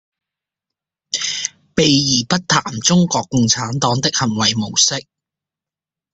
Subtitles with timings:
[1.75, 5.05] 避而不談中國共產黨的行為模式